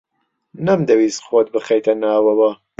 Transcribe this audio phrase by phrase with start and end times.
[0.65, 2.51] نەمدەویست خۆت بخەیتە ناوەوە.